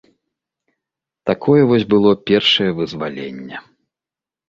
[1.31, 3.57] Такое вось было першае вызваленне.